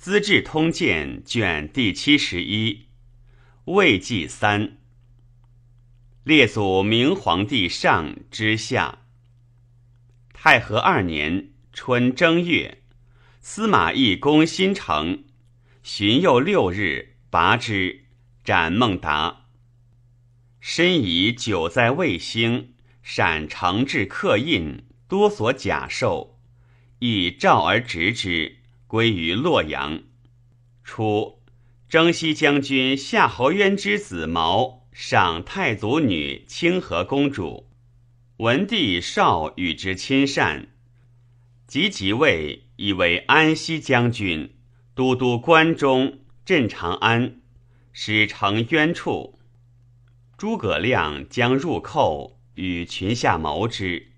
[0.00, 2.86] 资治通鉴》卷第七十一，
[3.66, 4.78] 魏纪三。
[6.24, 9.00] 列祖明皇帝上之下。
[10.32, 12.82] 太和二年春正月，
[13.42, 15.24] 司马懿攻新城，
[15.82, 18.06] 旬又六日，拔之，
[18.42, 19.48] 斩孟达。
[20.60, 22.72] 申以久在卫星，
[23.02, 26.40] 闪长至刻印，多所甲兽，
[27.00, 28.59] 以召而执之，
[28.90, 30.02] 归于洛阳。
[30.82, 31.38] 初，
[31.88, 34.80] 征西将军夏侯渊之子毛。
[34.92, 37.70] 赏太祖女清河公主，
[38.38, 40.70] 文帝少与之亲善，
[41.68, 44.56] 即即位，以为安西将军、
[44.96, 47.40] 都督关中、镇长安，
[47.92, 49.38] 使成冤处。
[50.36, 54.10] 诸葛亮将入寇，与群下谋之。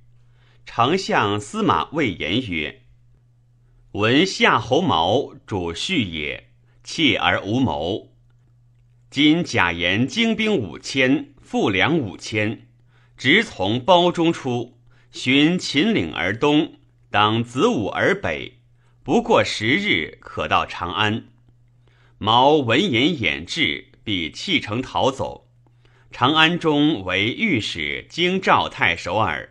[0.64, 2.81] 丞相司马魏言曰
[3.92, 6.48] ：“闻夏侯毛主婿也，
[6.82, 8.08] 弃而无谋。”
[9.10, 12.68] 今假言精兵五千，富粮五千，
[13.18, 14.78] 直从包中出，
[15.10, 16.76] 循秦岭而东，
[17.10, 18.60] 当子午而北，
[19.02, 21.24] 不过十日可到长安。
[22.16, 25.50] 毛闻言掩至，必弃城逃走。
[26.10, 29.50] 长安中为御史京兆太守耳。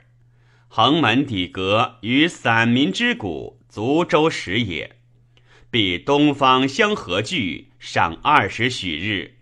[0.68, 4.98] 横门底阁与散民之谷，足舟时也。
[5.70, 9.38] 必东方相合聚，赏二十许日。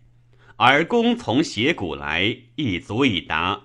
[0.58, 3.64] 而公从斜谷来，亦足以达。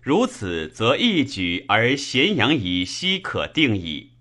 [0.00, 4.12] 如此，则一举而咸阳以西可定矣。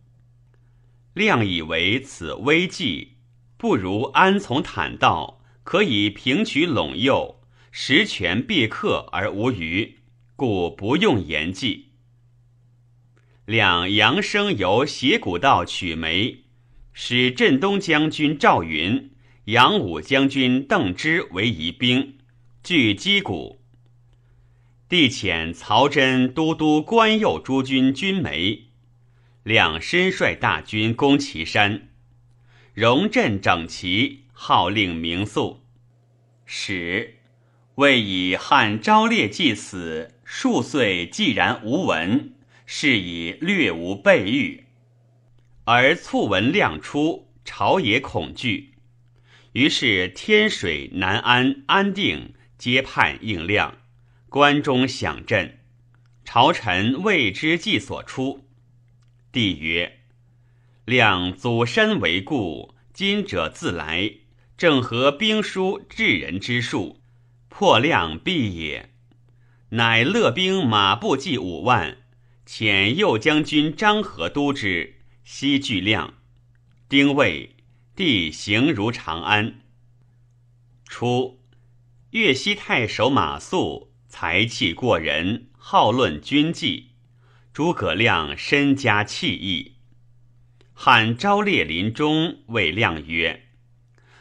[1.14, 3.14] 亮以为此危计，
[3.56, 7.40] 不如安从坦道，可以平取陇右，
[7.72, 10.00] 实权必克而无虞，
[10.36, 11.89] 故不用言计。
[13.50, 16.44] 两扬声由斜谷道取梅，
[16.94, 19.10] 使镇东将军赵云。
[19.46, 22.20] 杨武将军邓芝为疑兵，
[22.62, 23.60] 据击鼓。
[24.88, 28.66] 帝遣曹真都督关右诸军军梅，
[29.42, 31.90] 两身率大军攻祁山，
[32.76, 35.62] 戎阵整齐，号令明肃。
[36.46, 37.16] 使
[37.74, 42.36] 未以汉昭烈既死数岁，既然无闻，
[42.72, 44.66] 是以略无备御，
[45.64, 48.76] 而促闻亮出，朝野恐惧。
[49.54, 53.80] 于是天水、南安、安定皆叛应亮，
[54.30, 55.58] 关中响震。
[56.24, 58.48] 朝臣谓之计所出。
[59.32, 60.02] 帝曰
[60.86, 64.14] ：“亮祖身为故，今者自来，
[64.56, 67.02] 正合兵书治人之术，
[67.48, 68.92] 破亮必也。
[69.70, 71.98] 乃勒兵马步计五万，
[72.50, 76.16] 遣右将军张合督之，西拒亮。
[76.90, 77.56] 丁未。”
[77.96, 79.60] 帝行如长安。
[80.86, 81.42] 初，
[82.12, 86.92] 越西太守马谡才气过人，好论军纪。
[87.54, 89.76] 诸葛亮身家气义。
[90.74, 93.50] 汉昭烈临终，谓亮曰：“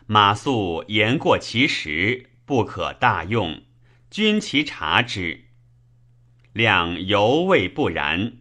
[0.07, 3.63] 马谡言过其实，不可大用。
[4.11, 5.45] 君其察之。”
[6.53, 8.39] 亮犹未不然，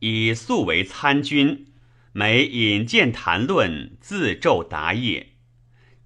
[0.00, 1.66] 以素为参军。
[2.12, 5.34] 每引荐谈论，自昼答业。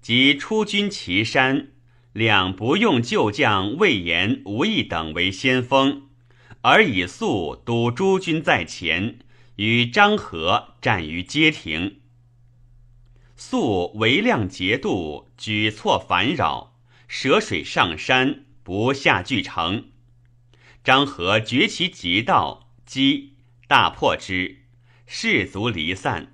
[0.01, 1.69] 及出军祁山，
[2.11, 6.09] 两不用旧将魏延、吴懿等为先锋，
[6.63, 9.19] 而以速督诸军在前，
[9.55, 12.01] 与张合战于街亭。
[13.37, 16.77] 速为亮节度，举措烦扰，
[17.07, 19.85] 涉水上山，不下巨城。
[20.83, 23.35] 张合绝其急道，击
[23.67, 24.57] 大破之。
[25.05, 26.33] 士卒离散，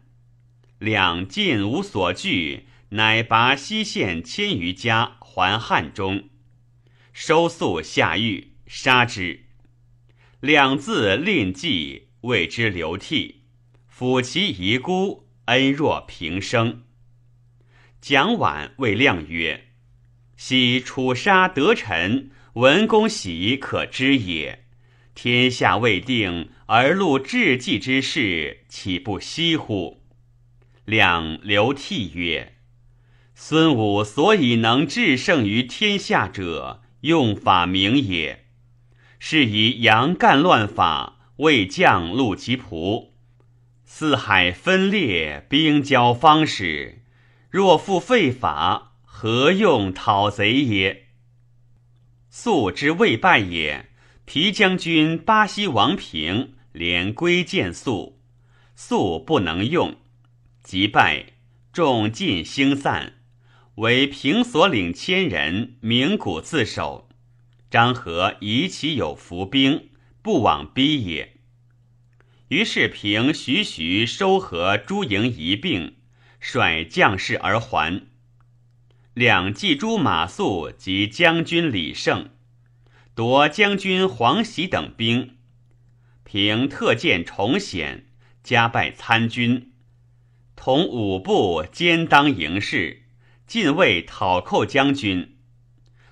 [0.78, 6.30] 两尽无所惧，乃拔西县千余家还汉中，
[7.12, 9.46] 收粟下狱，杀之。
[10.40, 13.42] 两字令计，为之流涕，
[13.92, 16.84] 抚其遗孤，恩若平生。
[18.00, 19.70] 蒋琬谓亮曰
[20.38, 24.66] ：“昔楚杀得臣，文公喜可知也。
[25.16, 30.02] 天下未定。”而录治计之事，岂不惜乎？
[30.84, 32.56] 两流涕曰
[33.34, 38.48] ：“孙武所以能制胜于天下者，用法明也。
[39.18, 43.12] 是以杨干乱法，为将戮其仆；
[43.86, 47.04] 四海分裂，兵交方始。
[47.50, 51.07] 若复废法，何用讨贼也？
[52.30, 53.90] 素之未败也。
[54.26, 58.22] 皮将军巴西王平。”连归见素，
[58.76, 59.96] 素不能用，
[60.62, 61.26] 即败。
[61.74, 63.14] 众尽兴散，
[63.78, 67.10] 唯平所领千人鸣鼓自守。
[67.72, 69.90] 张合疑其有伏兵，
[70.22, 71.38] 不往逼也。
[72.50, 75.96] 于是平徐徐收合诸营一并，
[76.40, 78.06] 率将士而还。
[79.18, 82.30] 两骑诸马谡及将军李胜，
[83.16, 85.38] 夺将军黄喜等兵。
[86.24, 88.10] 平特见重显，
[88.44, 89.74] 加拜参军，
[90.56, 93.06] 同五部兼当营事，
[93.48, 95.40] 进位讨寇将军，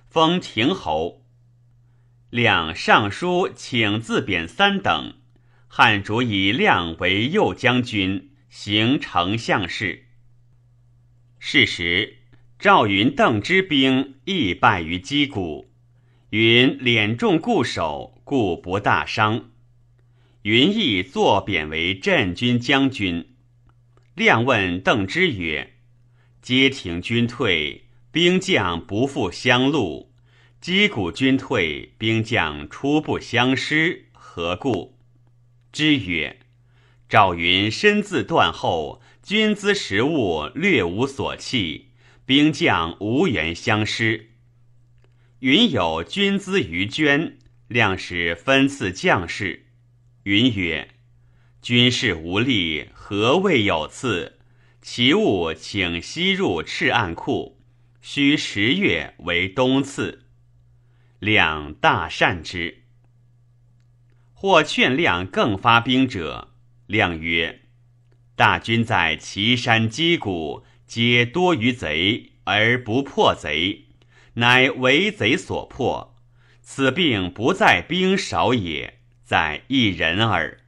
[0.08, 1.28] 封亭侯。
[2.32, 5.14] 两尚书请自贬三等，
[5.68, 10.08] 汉主以亮为右将军，行丞相事。
[11.38, 12.25] 是时。
[12.58, 15.70] 赵云、邓之兵亦败于击鼓，
[16.30, 19.52] 云敛众固守，故不大伤。
[20.44, 23.36] 云亦作贬为镇军将军。
[24.16, 25.74] 亮问邓之曰
[26.42, 30.12] ：“街亭军退，兵将不复相录；
[30.62, 34.98] 击鼓军退，兵将初不相失，何故？”
[35.74, 36.40] 之曰
[37.10, 41.90] ：“赵云身自断后，军资食物略无所弃。”
[42.26, 44.32] 兵将无缘相失，
[45.42, 47.38] 云有军资于捐，
[47.68, 49.68] 亮使分赐将士。
[50.24, 50.96] 云曰
[51.62, 54.40] ：“军士无力，何谓有赐？
[54.82, 57.62] 其物请西入赤暗库，
[58.02, 60.26] 须十月为冬赐。”
[61.22, 62.86] 亮大善之。
[64.34, 66.56] 或劝亮更发兵者，
[66.88, 67.62] 亮曰
[68.36, 73.86] ：“大军在岐山击鼓。”皆多于贼而不破贼，
[74.36, 76.16] 乃为贼所破。
[76.62, 80.60] 此病不在兵少也，在一人耳。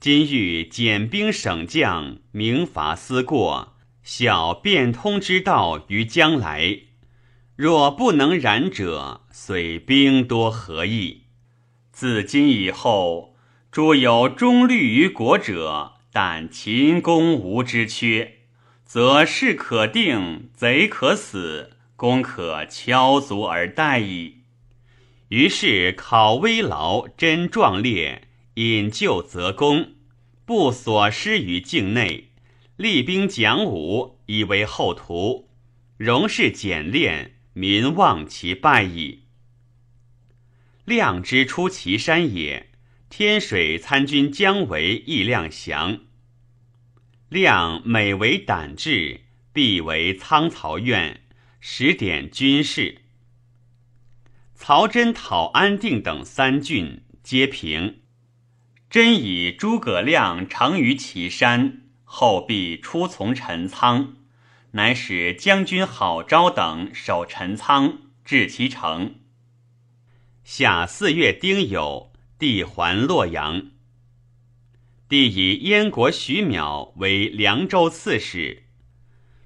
[0.00, 6.80] 今欲减兵省将，明罚思过，晓变通之道于将来。
[7.56, 11.24] 若不能然者，虽兵多何益？
[11.90, 13.34] 自今以后，
[13.72, 18.37] 诸有忠虑于国者，但秦公无之缺。
[18.88, 24.38] 则事可定，贼可死，功可敲足而待矣。
[25.28, 29.90] 于是考危劳，真壮烈，引咎则功，
[30.46, 32.30] 不所失于境内。
[32.78, 35.50] 厉兵讲武，以为后图，
[35.98, 39.24] 容事简练，民望其败矣。
[40.86, 42.70] 亮之出祁山也，
[43.10, 46.07] 天水参军姜维亦亮降。
[47.28, 49.20] 亮每为胆志，
[49.52, 51.20] 必为仓曹院，
[51.60, 53.02] 使点军事。
[54.54, 58.00] 曹真讨安定等三郡，皆平。
[58.88, 64.16] 真以诸葛亮长于祁山，后必出从陈仓，
[64.70, 69.16] 乃使将军郝昭等守陈仓，至其城。
[70.44, 72.08] 夏四月丁酉，
[72.38, 73.72] 帝还洛阳。
[75.08, 78.64] 帝以燕国徐邈为凉州刺史。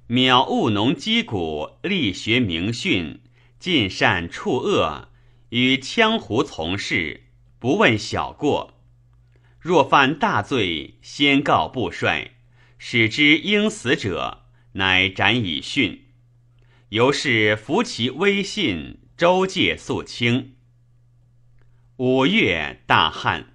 [0.09, 3.21] 邈务农击鼓，力学明训，
[3.61, 5.09] 尽善处恶，
[5.51, 7.29] 与羌胡从事，
[7.61, 8.81] 不问小过。
[9.61, 12.33] 若犯大罪，先告部帅，
[12.77, 16.07] 使之应死者，乃斩以训。
[16.89, 20.57] 由是服其威信，周界肃清。
[21.99, 23.52] 五月，大旱。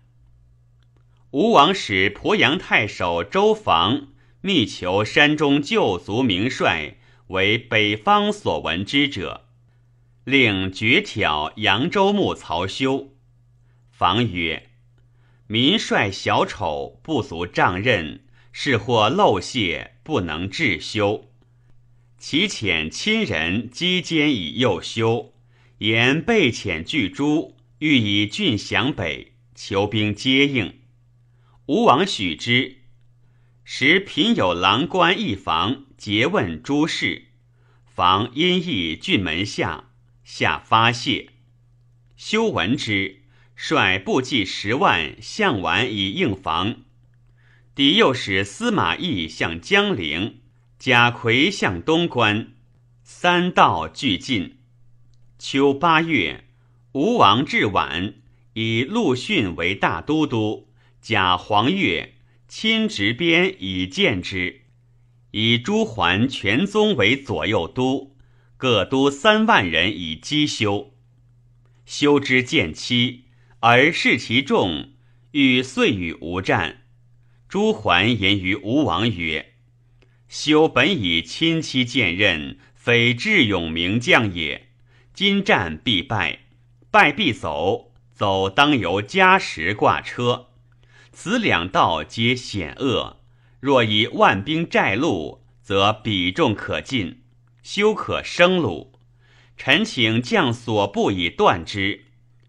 [1.32, 4.08] 吴王使鄱阳太守周防
[4.40, 6.96] 密求山中旧族名帅，
[7.28, 9.46] 为北方所闻之者，
[10.24, 13.14] 令绝挑扬州牧曹休。
[13.92, 14.70] 防曰
[15.48, 21.30] ：“民帅小丑，不足仗任，是或漏泄，不能治休。
[22.18, 25.34] 其遣亲人击奸以诱修，
[25.80, 30.74] 言被遣拒诸，欲以郡降北，求兵接应。”
[31.68, 32.78] 吴王许之，
[33.66, 37.26] 时贫有郎官一房，诘问诸事。
[37.84, 39.90] 房因诣郡门下，
[40.24, 41.32] 下发泄。
[42.16, 46.84] 修闻之，率部骑十万向宛以应房。
[47.76, 50.40] 敌又使司马懿向江陵，
[50.80, 52.54] 贾逵向东关，
[53.04, 54.60] 三道俱进。
[55.38, 56.46] 秋八月，
[56.94, 58.14] 吴王至宛，
[58.54, 60.67] 以陆逊为大都督。
[61.08, 62.10] 假黄钺
[62.50, 64.64] 亲执鞭以见之，
[65.32, 68.18] 以朱桓全宗为左右都，
[68.58, 70.94] 各都三万人以击修。
[71.86, 73.24] 修之见期，
[73.62, 74.90] 而视其众，
[75.32, 76.82] 欲遂与吴战。
[77.48, 79.54] 朱桓言于吴王曰
[80.28, 84.72] ：“修本以亲戚见任，非智勇名将也。
[85.14, 86.40] 今战必败，
[86.92, 90.48] 败必走，走当由家时挂车。
[91.20, 93.18] 此两道皆险恶，
[93.60, 97.24] 若以万兵寨路，则彼众可进，
[97.64, 98.92] 休可生虏。
[99.58, 102.06] 臣请将所部以断之。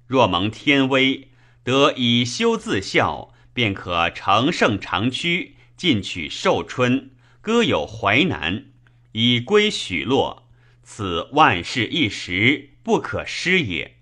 [0.06, 1.30] 若蒙天威，
[1.64, 7.12] 得以修自效，便可乘胜长驱，进取寿春。
[7.40, 8.66] 歌有淮南，
[9.12, 10.46] 以归许洛，
[10.82, 13.96] 此万事一时，不可失也。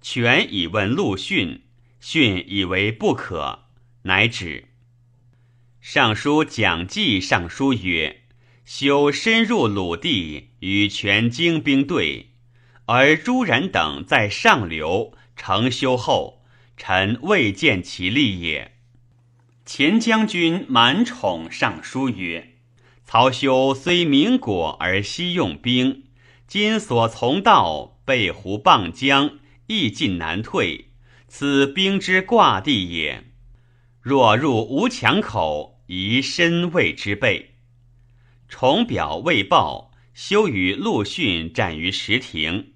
[0.00, 1.64] 权以问陆逊，
[1.98, 3.63] 逊以为不可，
[4.04, 4.68] 乃止。
[5.80, 8.22] 尚书蒋济上书曰
[8.64, 12.30] ：“修深入鲁地，与权精兵对，
[12.86, 16.42] 而朱然等在上流，成修后，
[16.76, 18.72] 臣未见其利也。”
[19.64, 22.56] 前将军满宠上书曰
[23.04, 26.04] ：“曹休虽明果而惜用兵，
[26.46, 30.90] 今所从道背湖傍江，易进难退，
[31.26, 33.24] 此兵之挂地也。
[34.04, 37.54] 若入吴墙口，宜深卫之备。”
[38.50, 42.74] 崇表未报，休与陆逊战于石亭，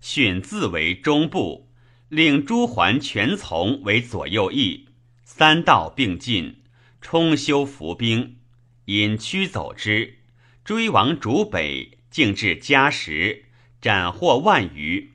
[0.00, 1.68] 逊自为中部，
[2.08, 4.88] 令朱桓全从为左右翼。
[5.24, 6.62] 三道并进，
[7.02, 8.38] 冲修伏兵，
[8.86, 10.20] 引驱走之，
[10.64, 13.44] 追王逐北，竟至嘉实，
[13.82, 15.10] 斩获万余，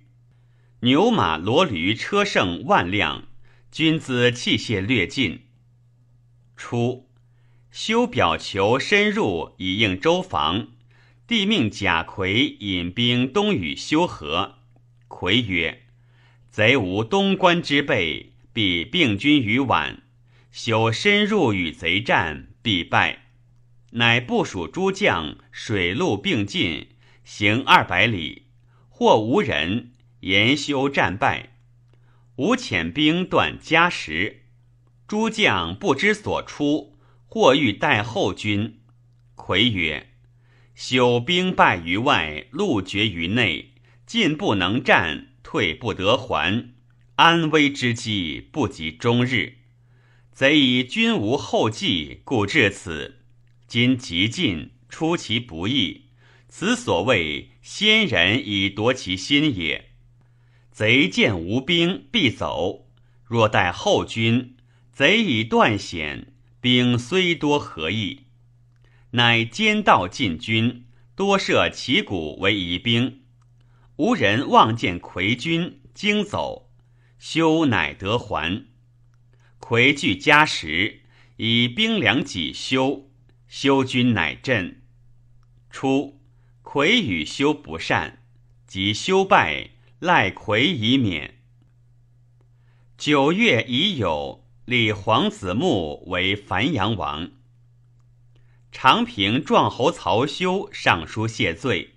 [0.81, 3.23] 牛马骡驴车胜万辆，
[3.71, 5.46] 军资器械略尽。
[6.57, 7.07] 初，
[7.71, 10.69] 修表求深入以应周防，
[11.27, 14.55] 帝命贾逵引兵东与修合。
[15.07, 15.83] 逵曰
[16.49, 19.99] ：“贼无东关之备，必并军于宛。”
[20.51, 23.27] 修深入与贼战，必败。
[23.91, 26.87] 乃部署诸将，水陆并进，
[27.23, 28.47] 行二百里，
[28.89, 29.91] 或无人。
[30.21, 31.51] 言修战败，
[32.37, 34.46] 吴遣兵断嘉实，
[35.07, 38.81] 诸将不知所出，或欲待后军。
[39.35, 40.09] 魁曰
[40.75, 43.73] ：“修兵败于外，路绝于内，
[44.05, 46.73] 进不能战，退不得还，
[47.15, 49.59] 安危之机不及终日。”
[50.33, 53.21] 贼以君无后继，故至此。
[53.65, 56.07] 今急进，出其不意，
[56.49, 59.91] 此所谓先人以夺其心也。
[60.69, 62.87] 贼见无兵，必走；
[63.25, 64.56] 若待后军，
[64.97, 68.21] 贼以断险，兵虽多何益？
[69.11, 73.21] 乃兼道进军，多设旗鼓为疑兵。
[73.97, 76.71] 无人望见魁军惊走，
[77.19, 78.65] 休乃得还。
[79.59, 81.01] 魁据嘉实，
[81.35, 83.11] 以兵粮己修，
[83.47, 84.81] 修军乃振。
[85.69, 86.19] 初，
[86.63, 88.23] 魁与修不善，
[88.65, 91.35] 及修败，赖魁以免。
[92.97, 97.31] 九月已有，立皇子木为樊阳王。
[98.69, 101.91] 长平壮侯曹休上书谢罪，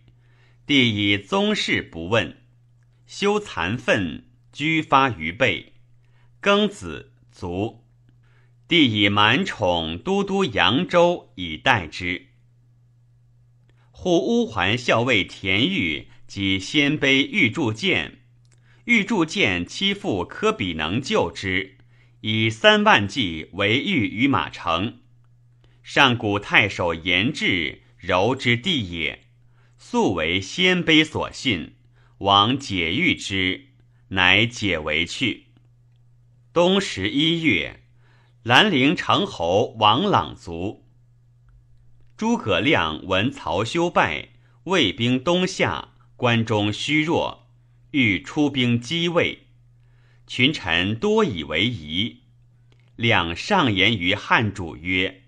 [0.66, 2.36] 帝以宗室不问，
[3.08, 5.72] 修残愤，居发于背，
[6.40, 7.10] 庚子。
[7.32, 7.82] 卒，
[8.68, 12.28] 帝以满宠都督扬州以待之。
[13.90, 18.20] 护乌桓校尉田豫及鲜卑玉柱剑，
[18.84, 21.78] 玉柱剑妻父科比能救之，
[22.20, 24.98] 以三万骑为御于马城。
[25.82, 29.24] 上古太守严志柔之地也，
[29.78, 31.76] 素为鲜卑所信，
[32.18, 33.68] 王解遇之，
[34.08, 35.46] 乃解为去。
[36.52, 37.84] 冬十一月，
[38.42, 40.86] 兰陵城侯王朗卒。
[42.16, 44.28] 诸葛亮闻曹休败，
[44.64, 47.48] 魏兵东下，关中虚弱，
[47.92, 49.46] 欲出兵击魏。
[50.32, 52.18] 群臣多以为疑。
[52.94, 55.24] 两上言于汉主曰：“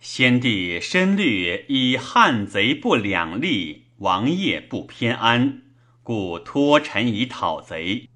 [0.00, 5.60] 先帝深虑以汉贼不两立，王业不偏安，
[6.02, 8.08] 故托臣以讨贼。”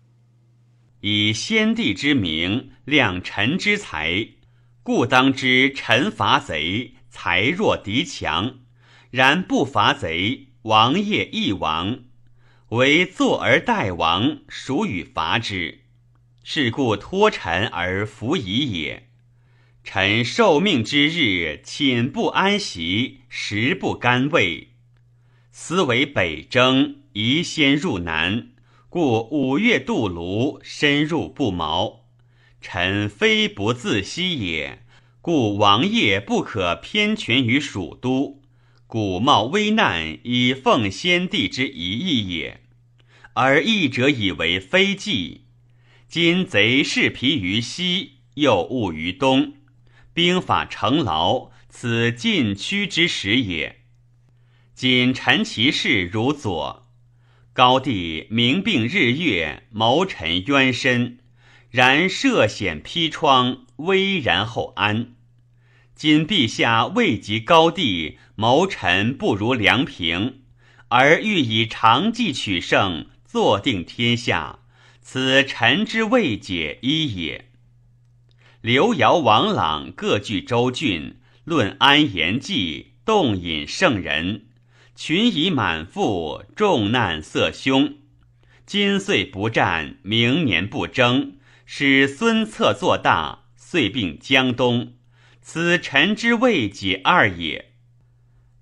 [1.02, 4.28] 以先帝之名，量臣之才，
[4.82, 8.60] 故当知臣伐贼，才弱敌强；
[9.10, 12.04] 然不伐贼，王业亦亡。
[12.70, 15.82] 唯坐而待亡，孰与伐之？
[16.48, 19.08] 是故托臣而服矣也。
[19.82, 24.68] 臣受命之日，寝不安席，食不甘味。
[25.50, 28.50] 思为北征，宜先入南。
[28.88, 32.04] 故五月渡泸，深入不毛。
[32.60, 34.84] 臣非不自惜也，
[35.20, 38.40] 故王业不可偏权于蜀都，
[38.86, 42.60] 古冒危难以奉先帝之遗意也。
[43.34, 45.45] 而义者以为非计。
[46.08, 49.54] 今贼势疲于西，又误于东，
[50.14, 53.80] 兵法成劳，此禁区之时也。
[54.72, 56.86] 今陈其事如左，
[57.52, 61.18] 高帝明并日月，谋臣冤深，
[61.70, 65.14] 然涉险披疮，危然后安。
[65.94, 70.42] 今陛下未及高帝，谋臣不如梁平，
[70.88, 73.06] 而欲以长计取胜。
[73.24, 74.60] 坐定天下，
[75.08, 77.44] 此臣之未解一也。
[78.60, 84.46] 刘繇、王朗各据州郡，论安言计，动引圣人，
[84.96, 87.98] 群以满腹，重难色凶。
[88.66, 94.94] 今岁不战，明年不争，使孙策做大，遂并江东，
[95.40, 97.74] 此臣之未解二也。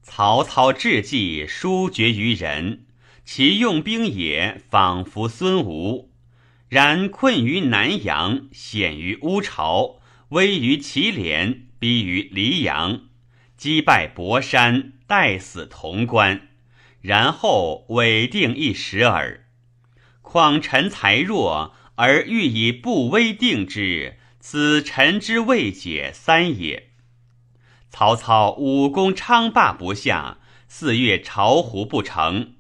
[0.02, 2.84] 曹操智计，疏决于人。
[3.24, 6.10] 其用兵也，仿佛孙吴；
[6.74, 10.00] 然困于南阳，险于乌巢，
[10.30, 13.02] 危于祁连，逼于黎阳，
[13.56, 16.48] 击败博山，待死潼关，
[17.00, 19.46] 然后委定一时耳。
[20.20, 26.88] 况臣才弱，而欲以不威定之，此臣之未解三也。
[27.88, 32.54] 曹操武功昌霸不下，四月巢湖不成。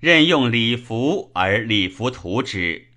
[0.00, 2.87] 任用李福而李福屠之，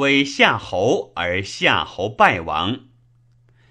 [0.00, 2.86] 为夏侯而夏侯败亡。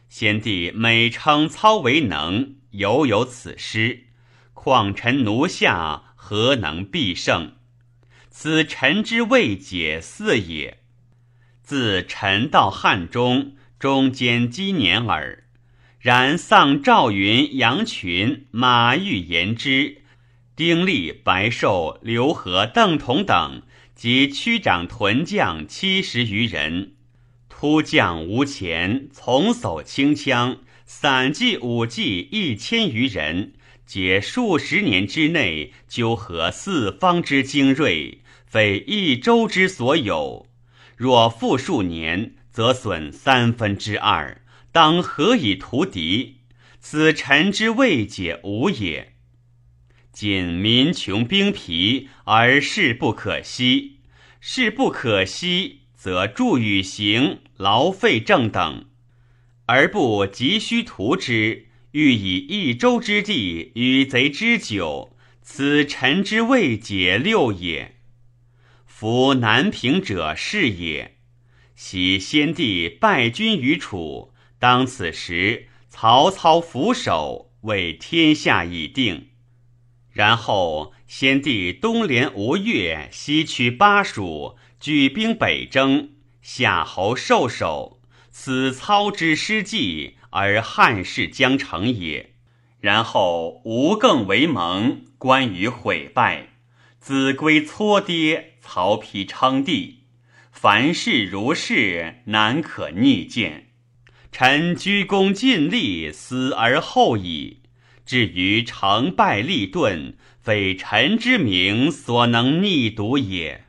[0.09, 4.05] 先帝每称操为能，犹有此失。
[4.53, 7.53] 况臣奴下，何能必胜？
[8.29, 10.77] 此臣之未解四也。
[11.63, 15.45] 自臣到汉中，中间积年耳。
[15.99, 20.03] 然丧赵云、杨群、马玉、言之。
[20.55, 23.63] 丁力、白寿、刘和、邓同等
[23.99, 26.93] 及区长屯将七十余人，
[27.49, 33.51] 突将无钱，从叟轻枪，散骑武骑一千余人，
[33.85, 40.47] 皆数十年之内纠合四方之精锐，非一州之所有。
[40.95, 46.37] 若复数年，则损三分之二，当何以图敌？
[46.79, 49.08] 此臣之未解无也。
[50.19, 53.99] 仅民穷兵疲而事不可息，
[54.41, 58.83] 事不可息，则助与行劳费政等，
[59.65, 67.95] 而不急需图之，欲以一州之地与贼之久，此臣之未解六也。
[68.85, 71.15] 夫南平者是也。
[71.77, 79.27] 昔先帝败军于楚，当此时曹操俯首，为天下已定。
[80.19, 86.09] 然后，先帝东连吴越，西取巴蜀，举兵北征，
[86.41, 92.33] 夏侯受首，此操之失计，而汉室将成也。
[92.81, 96.49] 然后吴更为盟，关羽毁败，
[96.99, 99.99] 子规搓跌，曹丕称帝，
[100.51, 103.69] 凡事如是，难可逆见。
[104.33, 107.58] 臣鞠躬尽力，死而后已。
[108.09, 113.65] 至于成败立顿，非臣之名所能逆睹也。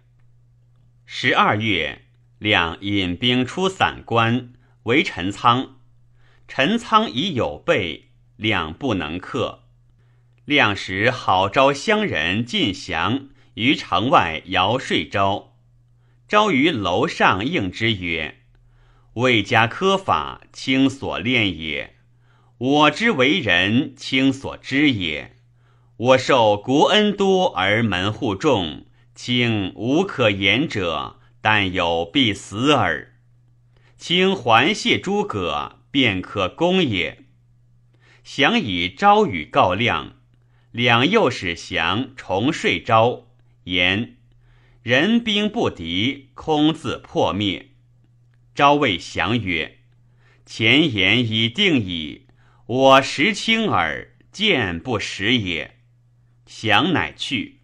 [1.05, 2.07] 十二月，
[2.38, 5.76] 亮引兵出散关，围陈仓。
[6.48, 9.64] 陈仓已有备，亮不能克。
[10.46, 15.55] 亮时好招乡人进降于城外摇税招，
[16.26, 18.38] 招于楼上应之曰
[19.20, 21.96] ：“魏家科法，卿所练也。”
[22.60, 25.34] 我之为人，卿所知也。
[25.96, 33.14] 我受国恩多而门户众，卿无可言者，但有必死耳。
[33.96, 37.24] 卿还谢诸葛，便可攻也。
[38.22, 40.16] 降以招与告亮，
[40.70, 43.28] 两右使降重睡昭，
[43.64, 44.18] 言
[44.82, 47.70] 人兵不敌，空自破灭。
[48.54, 49.78] 昭谓降曰
[50.44, 52.26] ：“前言已定矣。”
[52.72, 55.78] 我识清耳，见不识也。
[56.46, 57.62] 降乃去。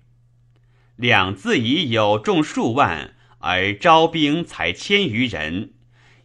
[0.96, 5.74] 两自以有众数万，而招兵才千余人，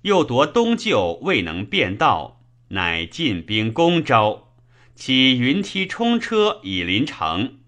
[0.01, 4.55] 又夺东就未能变道，乃进兵攻招，
[4.95, 7.59] 起云梯冲车以临城。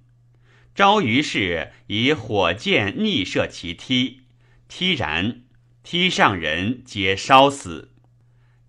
[0.74, 4.22] 招于是以火箭逆射其梯，
[4.68, 5.44] 梯然，
[5.84, 7.93] 梯上人皆烧死。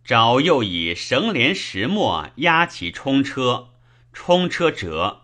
[0.05, 3.71] 昭又以绳连石磨压其冲车，
[4.13, 5.23] 冲车折。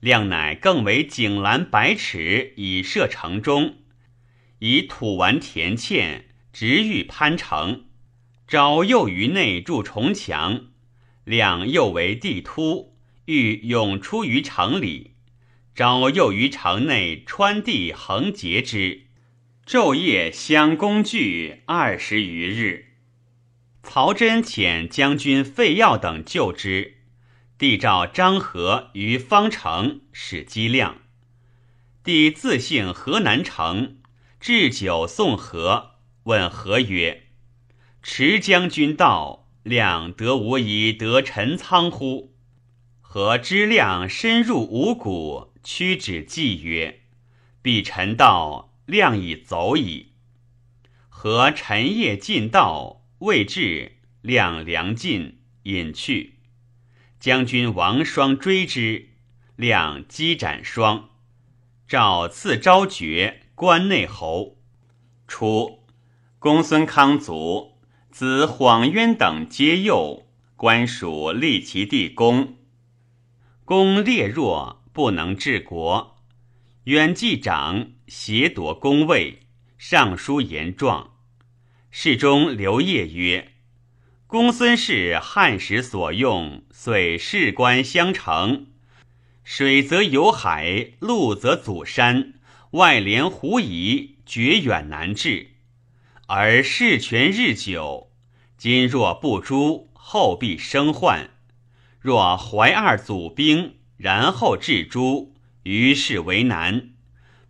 [0.00, 3.76] 亮乃更为井栏百尺以设城中，
[4.58, 7.86] 以土丸填堑，直欲攀城。
[8.46, 10.66] 昭又于内筑重墙，
[11.24, 15.12] 亮又为地突，欲涌出于城里。
[15.74, 19.06] 昭又于城内穿地横截之，
[19.66, 22.90] 昼夜相攻据二十余日。
[23.84, 26.96] 曹真遣将军费耀等救之。
[27.56, 31.02] 帝召张合于方城，使击亮。
[32.02, 33.98] 帝自幸河南城，
[34.40, 35.92] 置酒送和，
[36.24, 37.28] 问何曰
[38.02, 42.34] ：“持将军道，亮得无以得陈仓乎？”
[43.00, 47.02] 何知亮深入五谷，屈指计曰
[47.62, 50.14] ：“必臣道，亮已走矣。”
[51.08, 56.40] 何陈夜进道，未至，亮粮尽，隐去。
[57.18, 59.12] 将军王双追之，
[59.56, 61.08] 亮击斩双，
[61.88, 64.58] 赵赐昭爵关内侯。
[65.26, 65.86] 初，
[66.38, 67.78] 公孙康卒，
[68.10, 72.58] 子晃渊等皆幼，官属立其弟公。
[73.64, 76.18] 公烈弱，不能治国。
[76.84, 79.46] 远继长，挟夺公位，
[79.78, 81.13] 上书言状。
[81.96, 83.52] 侍中刘烨曰。
[84.26, 88.66] 公孙氏汉时所用，遂士官相承。
[89.44, 92.34] 水则有海，陆则阻山，
[92.72, 95.50] 外连狐疑，绝远难治。
[96.26, 98.10] 而事权日久，
[98.58, 101.30] 今若不诛，后必生患。
[102.00, 106.88] 若怀二祖兵，然后置诸，于是为难。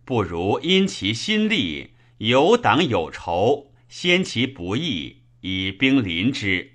[0.05, 6.73] 不如因其心力，有党有仇，先其不义，以兵临之。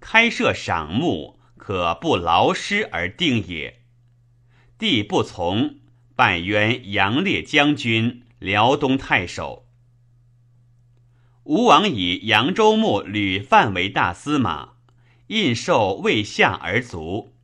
[0.00, 3.82] 开设赏目，可不劳师而定也。
[4.78, 5.80] 帝不从，
[6.16, 9.68] 拜渊杨烈将军、辽东太守。
[11.42, 14.76] 吴王以扬州牧吕范为大司马，
[15.26, 17.34] 印绶未下而卒。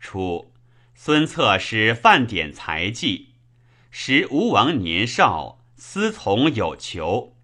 [0.00, 0.52] 初，
[0.96, 3.34] 孙策使范典才计，
[3.92, 7.36] 时吴王年少，思从有求，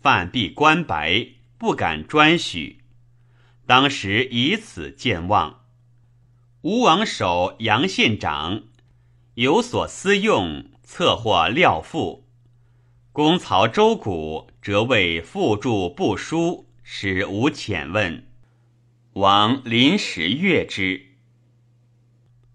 [0.00, 1.26] 范必官白，
[1.58, 2.78] 不敢专许。
[3.66, 5.64] 当时以此见望，
[6.62, 8.62] 吴王守杨县长，
[9.34, 12.26] 有所私用，策获廖父。
[13.12, 18.26] 公曹周谷则为附注不书，使无遣问。
[19.14, 21.16] 王临时悦之。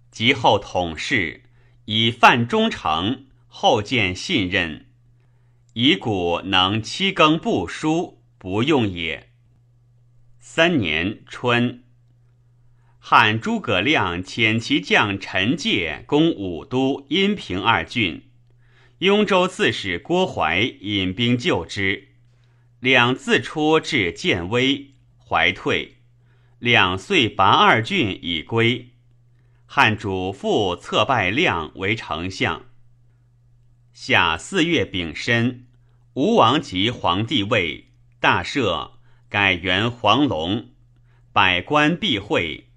[0.09, 1.43] 及后统事，
[1.85, 4.85] 以范忠诚，后见信任。
[5.73, 9.31] 以古能七更不书，不用也。
[10.39, 11.83] 三年春，
[12.99, 18.29] 汉诸葛亮遣其将陈介攻武都、阴平二郡，
[18.99, 22.09] 雍州刺史郭淮引兵救之，
[22.79, 25.95] 两自出至建威，怀退，
[26.59, 28.89] 两遂拔二郡以归。
[29.65, 32.65] 汉主父策拜亮为丞相。
[33.95, 35.67] 夏四月丙申，
[36.15, 38.93] 吴王即皇帝位，大赦。
[39.29, 40.69] 改元黄龙，
[41.31, 42.69] 百官必会。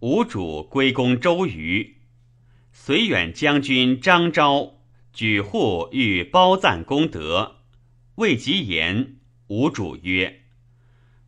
[0.00, 1.98] 吴主归功周瑜，
[2.72, 4.74] 随远将军张昭
[5.12, 7.58] 举户欲褒赞功德，
[8.16, 10.42] 未及言，吴主曰：“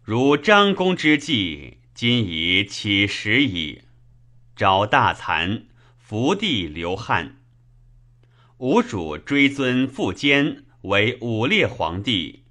[0.03, 3.83] 如张公之计，今已起时矣。”
[4.55, 5.65] 昭大惭，
[5.97, 7.38] 伏地流汗。
[8.61, 12.43] 吴主追尊傅坚为武烈皇帝。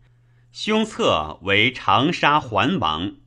[0.54, 3.18] 兄策为长沙桓王，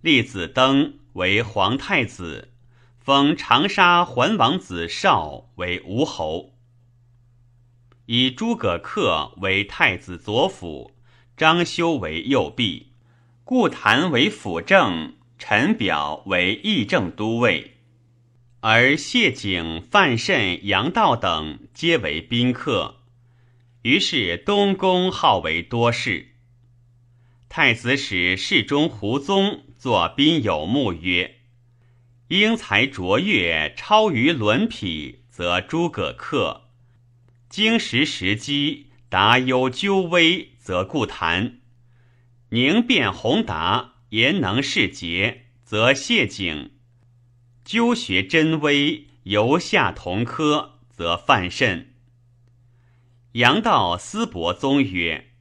[0.00, 2.52] 立子登为皇太子，
[2.98, 6.56] 封长沙桓王子少为吴侯。
[8.06, 10.96] 以诸葛恪为太子左辅，
[11.36, 12.88] 张修为右弼，
[13.44, 17.75] 顾谭为辅政，陈表为议政都尉，
[18.68, 22.96] 而谢景、范慎、杨道等皆为宾客。
[23.82, 26.30] 于是东宫号为多事。
[27.48, 31.36] 太子使侍中胡宗作宾有目曰
[32.26, 36.62] ：“英才卓越，超于伦匹，则诸葛恪；
[37.48, 41.60] 经识时机，达有纠微，则顾谈；
[42.48, 46.70] 宁辩宏达，言能释节，则谢景；
[47.66, 51.92] 究学真微，游下同科，则犯甚。”
[53.34, 55.32] 杨道思伯宗曰。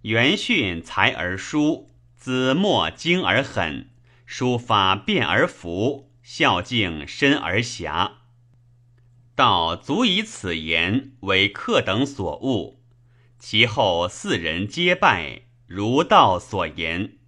[0.00, 3.90] 元训才而疏，子墨精而狠，
[4.24, 8.20] 书法变而服，孝敬深而狭。
[9.34, 12.80] 道足以此言为客等所悟，
[13.38, 17.18] 其后四人皆拜，如道所言。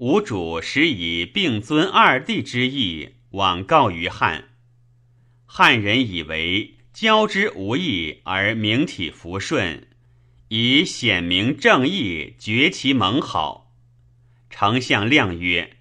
[0.00, 4.48] 吴主时以并尊二弟之意往告于汉，
[5.44, 9.88] 汉人以为交之无益而名体服顺。
[10.48, 13.74] 以显明正义，绝其盟好。
[14.48, 15.76] 丞相亮曰：“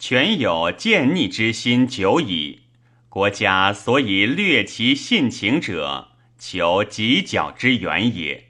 [0.00, 2.62] 权有见逆之心久矣。
[3.08, 8.48] 国家所以略其信情者，求犄角之远也。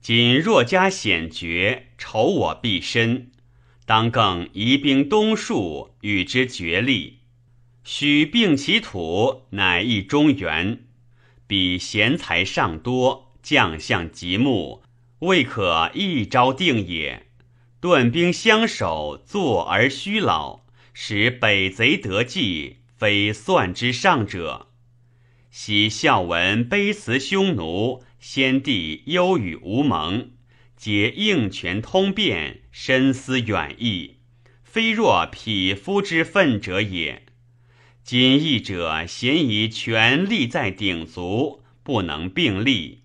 [0.00, 3.32] 今若加显绝，仇我必深。
[3.90, 7.18] 当更移兵东戍，与之决力。
[7.82, 10.84] 许并其土，乃益中原。
[11.48, 14.84] 彼贤才尚多。”将相极目，
[15.20, 17.26] 未可一朝定也。
[17.80, 20.60] 断兵相守，坐而虚老，
[20.92, 24.68] 使北贼得计，非算之上者。
[25.50, 30.30] 昔孝文卑辞匈奴，先帝忧与无盟，
[30.80, 34.16] 皆应权通变，深思远意，
[34.64, 37.26] 非若匹夫之愤者也。
[38.02, 43.02] 今义者咸以权力在鼎足，不能并立。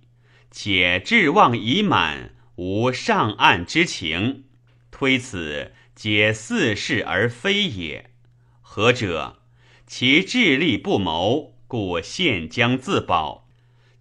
[0.49, 4.45] 且志望已满，无上岸之情，
[4.89, 8.09] 推此皆似是而非也。
[8.61, 9.39] 何者？
[9.85, 13.49] 其智力不谋，故陷将自保；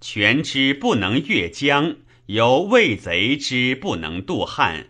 [0.01, 4.89] 权之不能越江，犹畏贼之不能渡汉。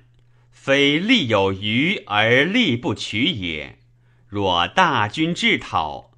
[0.50, 3.78] 非力有余而力不取也。
[4.26, 6.12] 若大军至讨，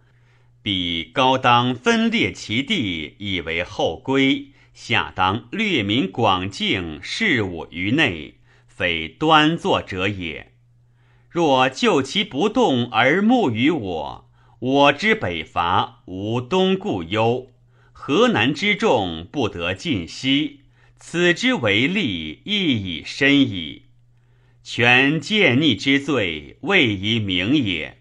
[0.62, 4.52] 彼高当分裂其地，以为后归。
[4.72, 8.34] 下当略民广敬，视我于内，
[8.66, 10.52] 非端坐者也。
[11.28, 17.50] 若就其不动而目于我，我之北伐无东顾忧，
[17.92, 20.60] 河南之众不得尽西，
[20.98, 23.82] 此之为利，亦已深矣。
[24.62, 27.98] 权见逆之罪，未宜明也。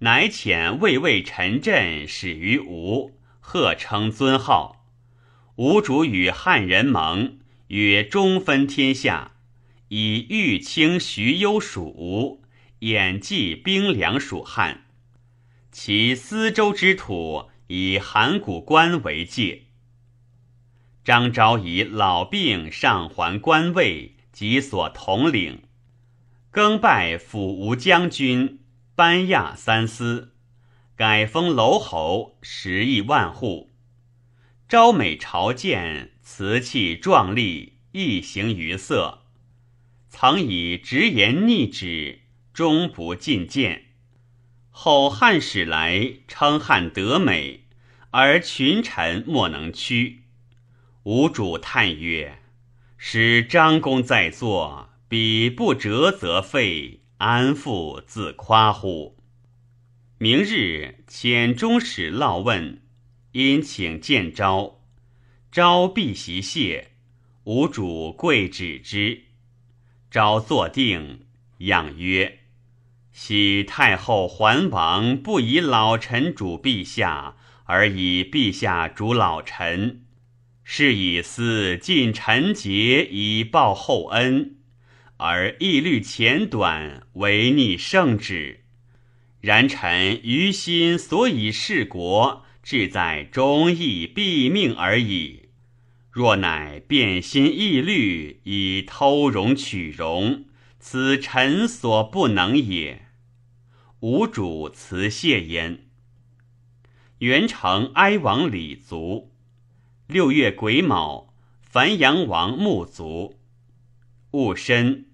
[0.00, 4.86] 乃遣魏魏陈震始于吴，贺称尊号。
[5.56, 9.32] 吴主与汉人盟，曰中分天下，
[9.88, 12.42] 以豫清徐幽属吴，
[12.80, 14.86] 兖济兵粮属汉。
[15.70, 19.62] 其司州之土以函谷关为界。
[21.04, 25.60] 张昭以老病上还官位及所统领，
[26.50, 28.60] 更拜辅吴将军，
[28.94, 30.32] 班亚三司，
[30.96, 33.74] 改封楼侯，十亿万户。
[34.66, 39.24] 昭美朝见，瓷器壮丽，异形于色。
[40.08, 42.20] 曾以直言逆旨，
[42.54, 43.88] 终不进谏。
[44.70, 47.66] 后汉使来，称汉德美，
[48.10, 50.23] 而群臣莫能屈。
[51.04, 52.38] 吴主叹曰
[52.96, 59.18] ：“使张公在座，彼不折则废，安复自夸乎？”
[60.16, 62.80] 明日遣中使劳问。
[63.32, 64.80] 因请见昭，
[65.52, 66.92] 昭必席谢，
[67.42, 69.24] 吾主跪止之。
[70.10, 71.26] 昭坐定，
[71.58, 72.38] 仰曰
[73.12, 80.03] ：“昔太后桓王不以老臣主陛下，而以陛下主老臣，
[80.64, 84.56] 是以思尽臣节以报厚恩，
[85.18, 88.64] 而义虑浅短，违逆圣旨。
[89.40, 95.50] 然臣于心所以事国。”志在忠义毙命而已。
[96.10, 100.46] 若乃变心易虑，以偷容取容，
[100.78, 103.08] 此臣所不能也。
[104.00, 105.80] 吾主辞谢焉。
[107.18, 109.33] 元成哀王李卒。
[110.06, 113.38] 六月癸卯，樊阳王穆卒。
[114.32, 115.06] 戊申，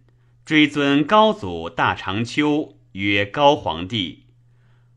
[0.44, 4.24] 追尊高祖大长秋曰高皇帝。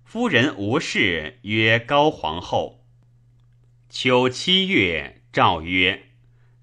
[0.03, 2.83] 夫人吴氏曰高皇后。
[3.87, 6.05] 秋七月，诏曰：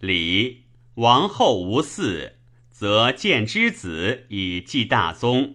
[0.01, 0.65] 礼
[0.95, 2.33] 王后无嗣，
[2.69, 5.55] 则见之子以继大宗，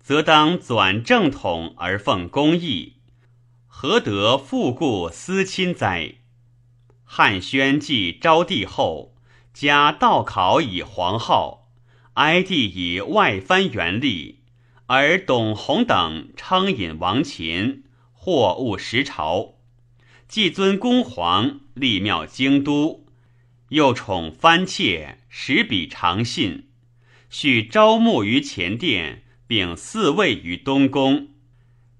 [0.00, 2.94] 则当转正统而奉公义，
[3.66, 6.14] 何得复故思亲哉？
[7.16, 9.14] 汉宣继昭帝后，
[9.52, 11.68] 加道考以皇号，
[12.14, 14.40] 哀帝以外藩元立。
[14.86, 19.54] 而董弘等称引王秦，货物时朝，
[20.26, 23.06] 既尊公皇，立庙京都，
[23.68, 26.66] 又宠藩妾，使彼常信。
[27.30, 31.28] 续招募于前殿，并四位于东宫，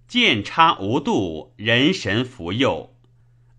[0.09, 2.93] 剑插无度，人神服佑，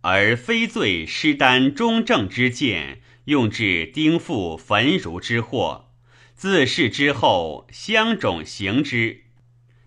[0.07, 5.87] 而非罪失丹中正之剑，用至丁父焚儒之祸。
[6.35, 9.23] 自是之后，相种行之。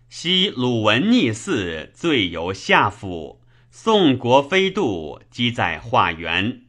[0.09, 3.39] 昔鲁文逆嗣，罪由下府；
[3.71, 6.63] 宋国非度，积在化元。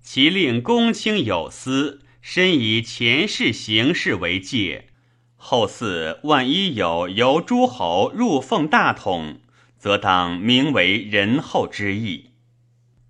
[0.00, 4.86] 其令公卿有司，深以前世行事为戒。
[5.36, 9.40] 后嗣万一有由诸侯入奉大统，
[9.76, 12.30] 则当名为仁厚之意。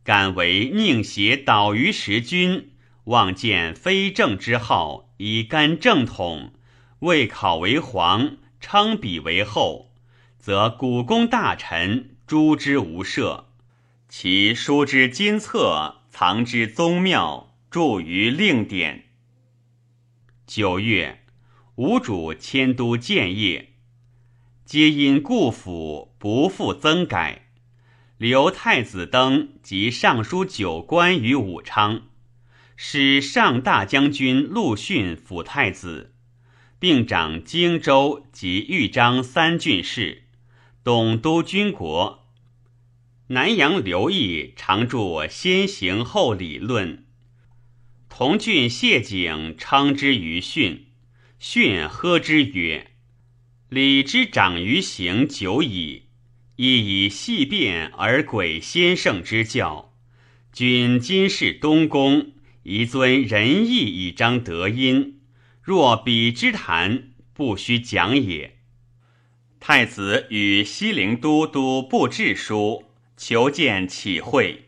[0.08, 2.70] 敢为宁邪倒于时君，
[3.04, 6.54] 望见非正之号，以干正统，
[7.00, 8.38] 未考为皇。
[8.58, 9.92] 称彼为后，
[10.38, 13.44] 则古公大臣诛之无赦。
[14.08, 19.04] 其书之金册，藏之宗庙，著于令典。
[20.46, 21.20] 九月，
[21.74, 23.74] 吴主迁都建业，
[24.64, 27.47] 皆因故府不复增改，
[28.18, 32.02] 留太子登及尚书九官于武昌，
[32.76, 36.14] 使上大将军陆逊辅太子。
[36.80, 40.22] 并掌荆州及豫章三郡事，
[40.84, 42.28] 董督军国。
[43.28, 47.04] 南阳刘毅常著先行后理论。
[48.08, 50.86] 同郡谢景称之于训，
[51.40, 52.92] 训喝之曰
[53.68, 56.04] ：“礼之长于行久矣，
[56.58, 59.94] 亦以细变而诡先圣之教。
[60.52, 62.32] 君今是东宫，
[62.64, 65.20] 宜尊仁义以彰德音。”
[65.62, 68.56] 若彼之谈，不须讲也。
[69.60, 74.64] 太子与西陵都督布置书，求见启会。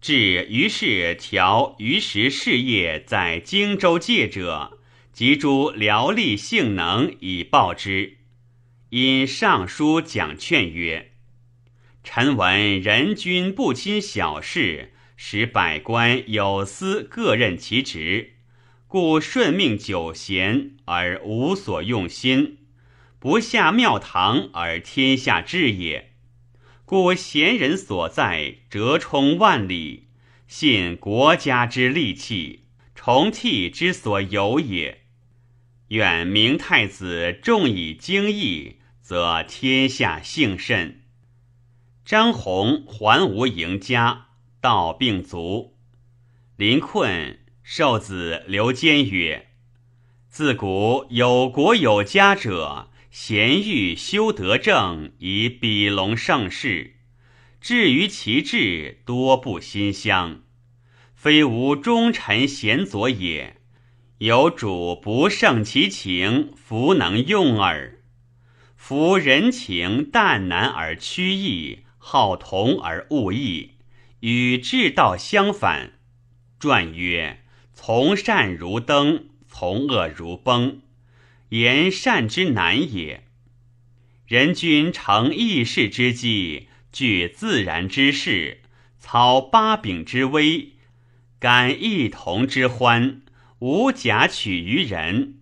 [0.00, 4.78] 至于是调于时事业在荆州界者，
[5.12, 8.19] 及诸僚吏性能以报之。
[8.90, 11.12] 因上书讲劝曰
[12.02, 18.32] ：“臣闻人君不亲小事，使百官有司各任其职。”
[18.88, 22.58] 故顺命久闲而无所用心，
[23.20, 26.10] 不下庙堂而天下治也。
[26.84, 30.08] 故贤人所在，折冲万里，
[30.48, 32.64] 信国家之利器，
[32.96, 35.02] 重替之所有也。
[35.90, 38.78] 愿明太子重以经义，
[39.10, 41.00] 则天下幸甚。
[42.04, 44.28] 张宏还吴赢家，
[44.60, 45.74] 道病卒，
[46.54, 47.40] 临困。
[47.64, 49.48] 受子刘坚曰
[50.30, 56.94] ：“自古有国有家者，贤欲修德政，以比隆盛世。
[57.60, 60.42] 至于其志，多不馨香。
[61.16, 63.56] 非无忠臣贤佐也，
[64.18, 67.96] 有主不胜其情，弗能用耳。
[68.82, 73.72] 夫人情淡难而趋易，好同而恶异，
[74.20, 75.92] 与志道相反。”
[76.58, 77.42] 传曰。
[77.74, 80.80] 从善如登，从恶如崩，
[81.50, 83.24] 言善之难也。
[84.26, 88.62] 人君成义事之际，具自然之势，
[88.98, 90.72] 操八柄之威，
[91.38, 93.22] 感一同之欢，
[93.60, 95.34] 无假取于人；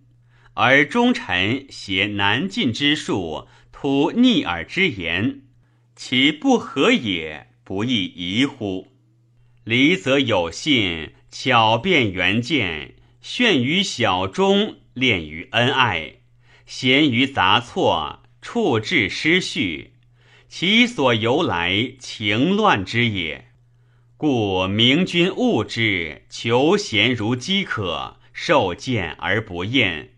[0.61, 5.43] 而忠臣挟难尽之术，吐逆耳之言，
[5.95, 8.89] 其不和也，不亦疑乎？
[9.63, 11.13] 离则有信。
[11.31, 16.15] 巧辩圆见，炫于小忠，恋于恩爱，
[16.65, 19.93] 贤于杂错，处置失序，
[20.49, 23.45] 其所由来，情乱之也。
[24.17, 30.15] 故明君恶之，求贤如饥渴，受见而不厌，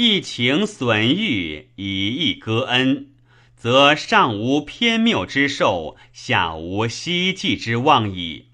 [0.00, 3.08] 一情损欲，以义割恩，
[3.56, 8.50] 则上无偏谬之寿，下无希冀之望矣。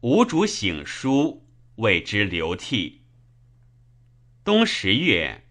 [0.00, 3.02] 吴主醒书，谓之流涕。
[4.42, 5.44] 冬十月，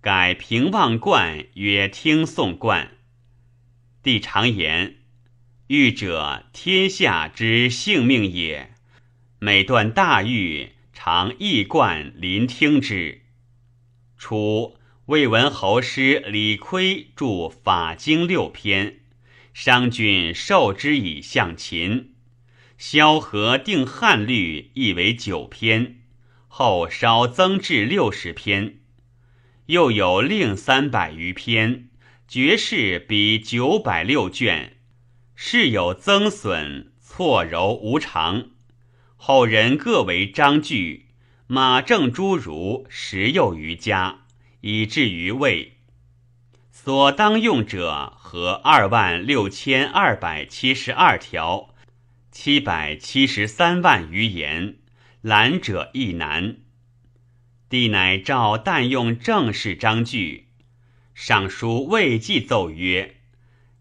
[0.00, 2.92] 改平望观曰听讼观。
[4.04, 4.98] 帝常言：
[5.66, 8.74] 狱者，天下之性命也。
[9.40, 13.21] 每段大狱，常一贯临听之。
[14.24, 19.00] 初，魏文侯师李悝著《法经》六篇，
[19.52, 22.14] 商君受之以向秦。
[22.78, 26.02] 萧何定汉律亦为九篇，
[26.46, 28.78] 后稍增至六十篇，
[29.66, 31.88] 又有另三百余篇，
[32.28, 34.76] 绝世比九百六卷，
[35.34, 38.50] 事有增损，错柔无常。
[39.16, 41.06] 后人各为章句，
[41.54, 44.20] 马正诸儒十又余家，
[44.62, 45.72] 以至于魏。
[46.70, 51.74] 所当用者合二万六千二百七十二条，
[52.30, 54.76] 七百七十三万余言，
[55.20, 56.56] 览者亦难。
[57.68, 60.46] 帝乃诏但用正式章句，
[61.14, 63.16] 上书未记奏曰：“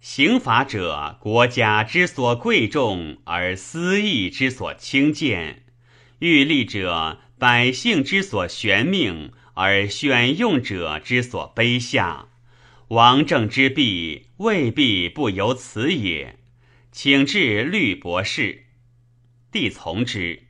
[0.02, 5.62] 刑法者，国家之所贵重，而私义之所轻贱；
[6.20, 12.28] 欲立者，百姓之所悬命，而选用者之所卑下。”
[12.90, 16.38] 王政之弊，未必不由此也。
[16.92, 18.66] 请至律博士，
[19.52, 20.44] 帝从之。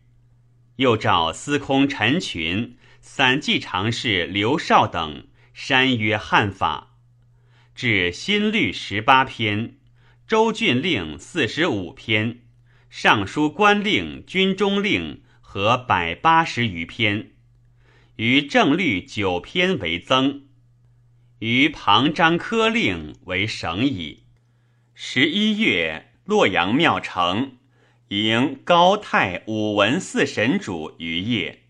[0.76, 6.98] 又召司空陈群、散记常侍刘绍等，删约汉法，
[7.74, 9.78] 至新律十八篇，
[10.28, 12.42] 州郡令四十五篇，
[12.90, 15.22] 尚书官令、军中令
[15.54, 17.32] 和百八十余篇，
[18.16, 20.46] 于正律九篇为增。
[21.40, 24.24] 于庞章科令为省矣。
[24.94, 27.58] 十一月，洛阳庙城
[28.08, 31.64] 迎高太武文四神主于夜。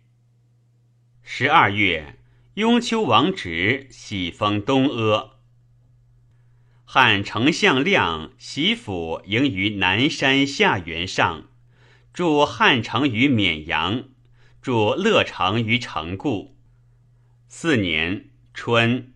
[1.23, 2.19] 十二月，
[2.53, 5.37] 雍丘王直喜封东阿。
[6.85, 11.47] 汉丞相亮袭府迎于南山下原上，
[12.13, 14.09] 驻汉城于绵阳，
[14.61, 16.57] 驻乐城于城固。
[17.47, 19.13] 四年春。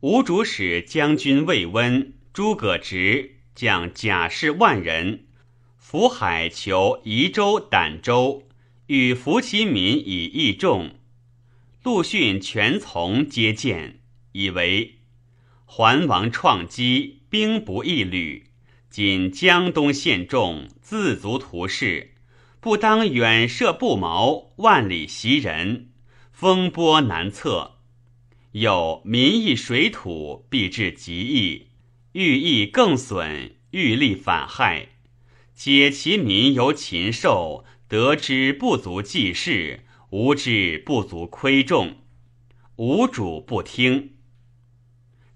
[0.00, 5.26] 吴主使将军魏温、诸葛直将甲士万人
[5.76, 8.48] 浮海求夷州、儋州，
[8.86, 10.94] 与伏其民以义众。
[11.82, 14.00] 陆逊全从接见，
[14.32, 15.00] 以为
[15.66, 18.46] 桓王创基，兵不易旅，
[18.88, 22.13] 仅江东县众自足图事，
[22.64, 25.90] 不当远涉不毛，万里袭人，
[26.32, 27.72] 风波难测。
[28.52, 31.66] 有民易水土，必致极易；
[32.12, 34.88] 欲易更损，欲利反害。
[35.52, 41.98] 解其民由禽兽，得之不足济事，无之不足亏众。
[42.76, 44.14] 无主不听。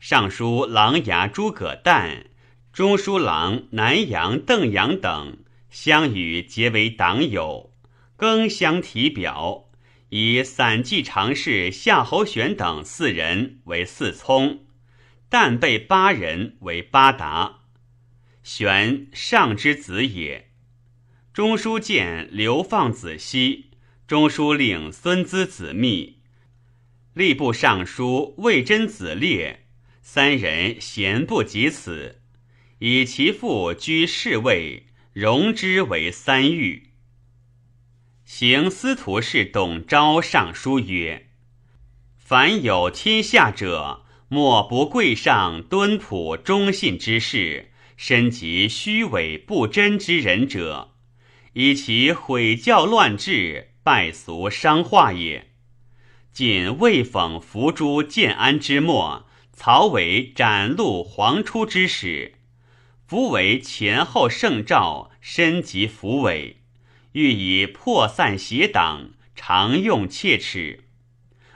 [0.01, 2.31] 尚书琅琊诸葛诞、
[2.73, 5.37] 中书郎南阳邓阳等，
[5.71, 7.73] 相与结为党友，
[8.17, 9.71] 更相提表。
[10.11, 14.65] 以散骑常侍夏侯玄等四人为四聪，
[15.29, 17.59] 但被八人为八达。
[18.43, 20.49] 玄上之子也。
[21.35, 23.67] 中书监流放子熙，
[24.07, 26.21] 中书令孙资子密，
[27.15, 29.67] 吏部尚书魏真子烈，
[30.01, 32.23] 三人贤不及此，
[32.79, 34.87] 以其父居侍卫，
[35.21, 36.91] 容之为三御。
[38.25, 41.27] 行司徒事董昭上书曰
[42.17, 50.93] ：“凡有天下者，莫不贵上敦朴忠信之士，身及虚伪不真之人者，
[51.55, 55.49] 以其毁教乱治，败俗伤化也。
[56.31, 62.35] 仅魏讽伏诛建安之末，曹伟斩戮黄初之始，
[63.09, 66.57] 夫为前后圣诏，身及伏伪。”
[67.13, 70.85] 欲以破散邪党，常用切齿，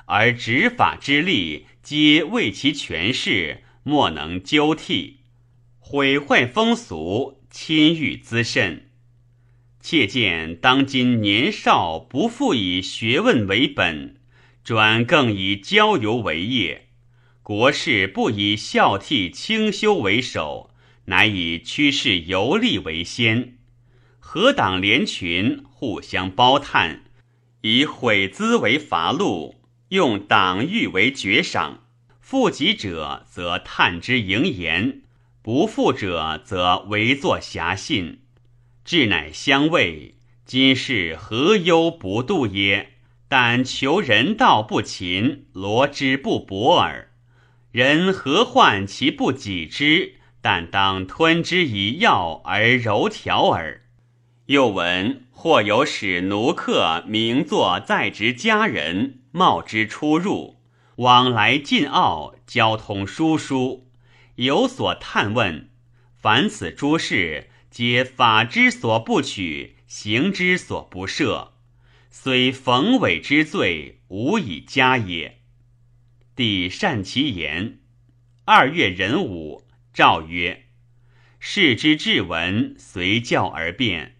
[0.07, 5.19] 而执法之力，皆为其权势，莫能纠替，
[5.79, 8.89] 毁坏风俗，侵欲滋甚。
[9.79, 14.17] 切见当今年少不复以学问为本，
[14.65, 16.89] 转更以交游为业，
[17.43, 20.71] 国事不以孝悌清修为首，
[21.07, 23.59] 乃以趋势游历为先。
[24.19, 27.03] 何党联群，互相包探，
[27.63, 29.57] 以毁资为罚禄，
[29.89, 31.81] 用党誉为爵赏。
[32.21, 35.03] 富己者则探之盈言，
[35.43, 38.21] 不富者则为作遐信。
[38.85, 42.95] 志乃相畏，今世何忧不度耶？
[43.29, 47.11] 但求人道不勤，罗之不博耳。
[47.71, 50.17] 人何患其不己之？
[50.43, 53.83] 但当吞之以药而柔调耳。
[54.47, 60.59] 又闻或有使奴客名作在职家人，冒之出入，
[60.97, 63.89] 往来进奥，交通疏疏，
[64.35, 65.71] 有所探问。
[66.17, 71.51] 凡此诸事，皆法之所不取，行之所不赦，
[72.11, 75.39] 虽逢伪之罪，无以加也。
[76.35, 77.79] 帝善其言。
[78.45, 79.62] 二月壬午，
[79.93, 80.65] 诏曰
[81.39, 84.17] ：“世之至文，随教而变。”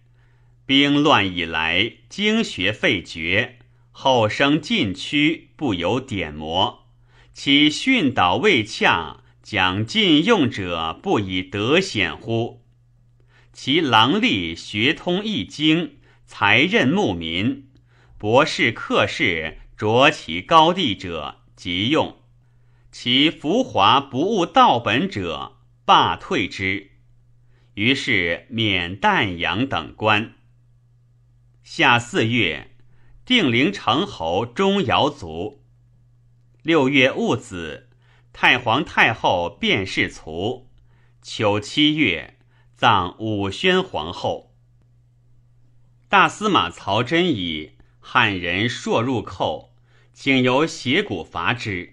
[0.65, 3.59] 兵乱以来，经学废绝，
[3.91, 6.87] 后生禁区，不由点磨。
[7.33, 12.63] 其训导未洽，讲禁用者不以德显乎？
[13.51, 17.67] 其郎吏学通易经，才任牧民，
[18.17, 22.15] 博士克士着其高第者，即用；
[22.91, 25.52] 其浮华不务道本者，
[25.85, 26.91] 罢退之。
[27.73, 30.35] 于是免旦阳等官。
[31.63, 32.75] 夏四月，
[33.25, 35.63] 定陵城侯钟繇卒。
[36.61, 37.89] 六月戊子，
[38.31, 40.69] 太皇太后便是卒。
[41.21, 42.37] 秋七月。
[42.75, 44.57] 葬武宣皇后。
[46.09, 49.73] 大司马曹真以汉人硕入寇，
[50.11, 51.92] 请由斜谷伐之。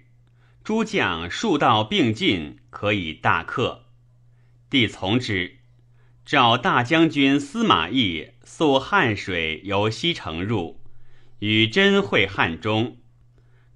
[0.70, 3.86] 诸将数道并进，可以大克。
[4.70, 5.56] 帝从之。
[6.24, 10.80] 召大将军司马懿溯汉水由西城入，
[11.40, 12.98] 与真会汉中。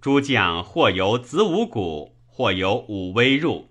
[0.01, 3.71] 诸将或由子午谷，或由武威入。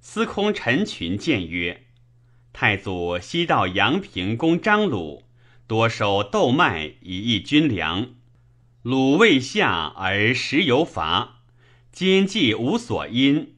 [0.00, 1.86] 司空陈群谏曰。
[2.52, 5.24] 太祖西到阳平攻张鲁，
[5.66, 8.10] 多收豆麦以益军粮。
[8.82, 11.39] 鲁未下而时犹乏，
[11.92, 13.54] 今既无所因，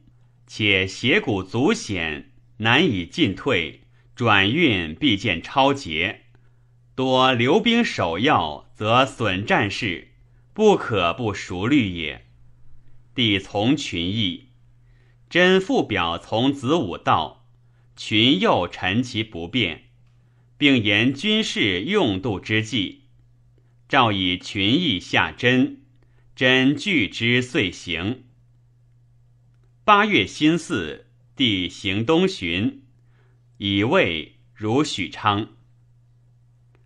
[0.47, 3.81] 且斜谷足险，难以进退，
[4.15, 6.21] 转运必见超捷。
[6.95, 10.09] 多留兵守要，则损战事，
[10.53, 12.25] 不可不熟虑也。
[13.15, 14.49] 帝从群议，
[15.29, 17.45] 真父表从子午道。
[17.95, 19.83] 群又陈其不便，
[20.57, 23.03] 并言军事用度之计。
[23.87, 25.82] 诏以群议下真，
[26.35, 28.23] 真据之遂行。
[29.83, 31.05] 八月辛巳，
[31.35, 32.81] 帝行东巡，
[33.57, 35.49] 以魏如许昌。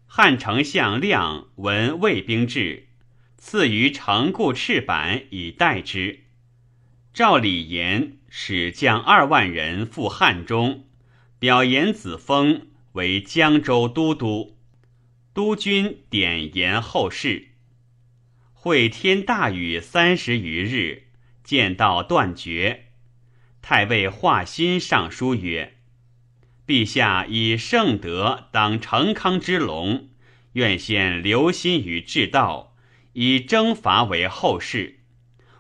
[0.06, 2.90] 汉丞相亮闻魏兵至，
[3.38, 6.26] 赐于城固赤板以待之。
[7.14, 10.84] 赵李严使将二万人赴汉中。
[11.40, 14.58] 表严子封为江州都督，
[15.34, 17.50] 督军点严后事。
[18.60, 21.04] 会天大雨三十余日，
[21.44, 22.86] 见道断绝。
[23.62, 25.76] 太尉华歆上书曰
[26.66, 30.10] ：“陛下以圣德当成康之龙，
[30.54, 32.76] 愿先留心于治道，
[33.14, 35.02] 以征伐为后事。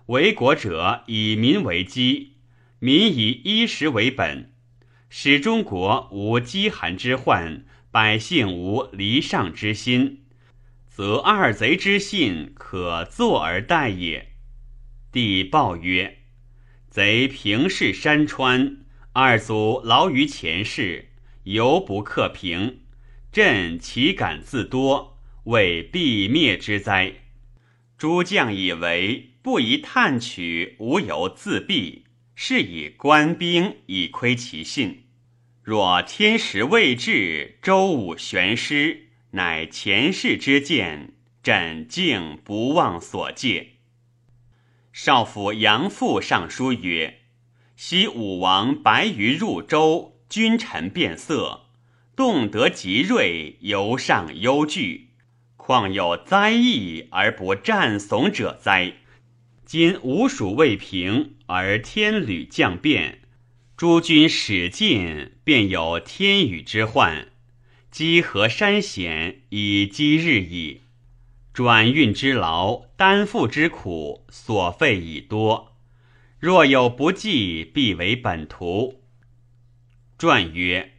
[0.07, 2.33] 为国者以民为基，
[2.79, 4.51] 民以衣食为本。”
[5.07, 10.23] 使中国无饥寒之患，百姓无离上之心，
[10.97, 14.29] 则二贼之信可坐而待也。
[15.11, 16.23] 帝报曰
[16.89, 18.77] ：“贼平视山川，
[19.11, 21.09] 二祖劳于前世，
[21.43, 22.79] 犹不克平。
[23.31, 27.13] 朕岂敢自多，为必灭之哉？
[27.95, 35.03] 诸将以为不宜探取，无由自毙。”是以官兵以窥其信。
[35.61, 41.13] 若天时未至，周武玄师，乃前世之鉴，
[41.43, 43.73] 朕竟不忘所戒。
[44.91, 47.19] 少府杨父上书曰
[47.75, 51.67] ：“昔武王白鱼入周，君臣变色，
[52.15, 55.09] 动得极锐，犹尚忧惧，
[55.55, 58.93] 况有灾异而不战悚者哉？
[59.65, 63.21] 今吴蜀未平。”而天履降变，
[63.77, 67.29] 诸君使进，便有天雨之患。
[67.97, 70.81] 积河山险，以积日矣。
[71.51, 75.75] 转运之劳，担负之苦，所费已多。
[76.37, 79.01] 若有不济，必为本图。
[80.15, 80.91] 传曰：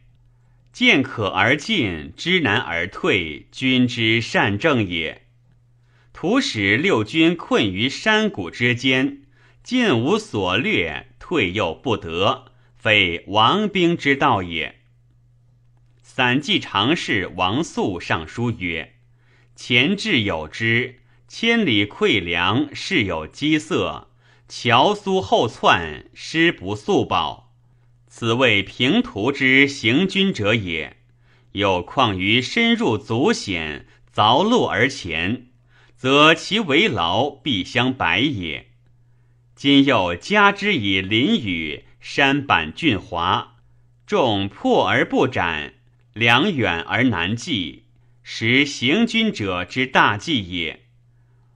[0.73, 5.21] 见可而进，知难而退，君之善政也。
[6.11, 9.21] 徒使六军困于山谷之间。
[9.63, 14.78] 进无所略，退又不得，非亡兵之道也。
[16.19, 18.95] 散骑常侍王肃上书曰
[19.55, 20.99] ：“前志有之，
[21.29, 24.09] 千里馈粮，事有饥色；
[24.49, 27.53] 樵苏后窜，师不速报。
[28.09, 30.97] 此谓平途之行军者也。
[31.53, 35.47] 又况于深入足险，凿路而前，
[35.95, 38.67] 则其为劳，必相百也。”
[39.55, 43.55] 今又加之以淋雨，山坂峻滑，
[44.05, 45.75] 众破而不斩，
[46.13, 47.83] 良远而难继，
[48.23, 50.81] 实行军者之大忌也。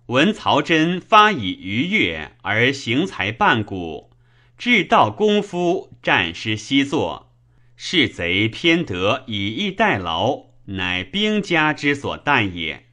[0.08, 4.12] 闻曹真发以逾越而行才半谷，
[4.58, 7.34] 至道功夫战师西作，
[7.76, 12.86] 是贼偏得以逸待劳，乃兵家之所惮也。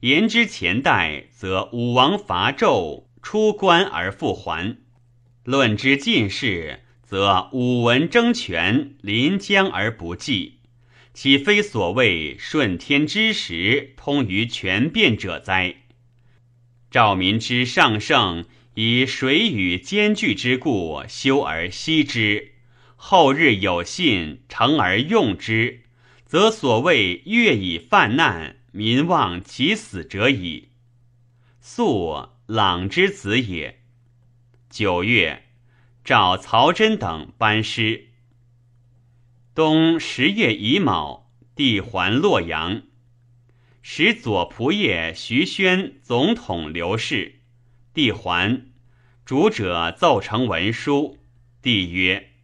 [0.00, 4.76] 言之前代，则武王伐纣，出关而复还；
[5.42, 10.57] 论之近世，则武文争权，临江而不济。
[11.20, 15.74] 岂非所谓顺天之时，通于权变者哉？
[16.92, 18.44] 赵民之上圣，
[18.74, 22.52] 以水与兼具之故，修而息之；
[22.94, 25.80] 后日有信，成而用之，
[26.24, 30.68] 则所谓乐以犯难，民望其死者矣。
[31.60, 33.80] 肃，朗之子也。
[34.70, 35.46] 九月，
[36.04, 38.07] 召曹真等班师。
[39.58, 42.82] 冬十月乙卯，帝还洛阳，
[43.82, 47.40] 使左仆射徐宣总统刘氏。
[47.92, 48.68] 帝还，
[49.24, 51.18] 主者奏成文书。
[51.60, 52.34] 帝曰：“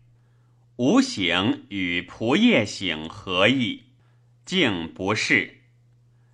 [0.74, 3.84] 吾行与仆射行何异？
[4.44, 5.60] 竟不是。”